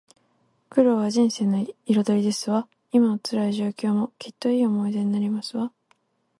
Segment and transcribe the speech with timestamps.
[0.71, 2.67] 苦労は人生の彩りですわ。
[2.91, 5.71] 今の辛い状況も、きっといい思い出になりますわ